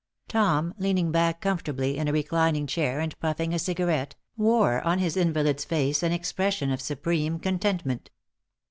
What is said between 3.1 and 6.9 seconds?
puffing a cigarette, wore on his invalid's face an expression of